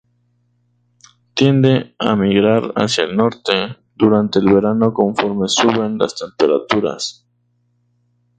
[1.35, 7.23] Tiende a migrar hacia el norte durante el verano conforme suben las temperaturas.